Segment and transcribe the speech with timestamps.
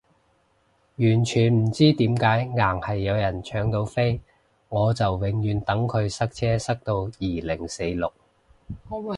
[0.95, 4.19] 完全唔知點解硬係有人搶到飛，
[4.69, 8.11] 我就永遠等佢塞車塞到二零四六